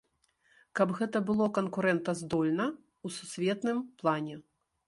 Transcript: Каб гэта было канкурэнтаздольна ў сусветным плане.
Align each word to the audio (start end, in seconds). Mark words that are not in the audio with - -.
Каб 0.79 0.93
гэта 0.99 1.21
было 1.27 1.49
канкурэнтаздольна 1.59 2.67
ў 2.71 3.07
сусветным 3.19 3.77
плане. 4.01 4.35